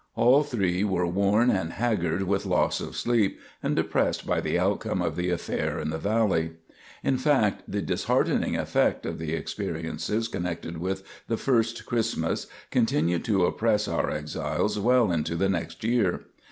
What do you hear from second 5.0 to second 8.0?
the affair in the valley. In fact, the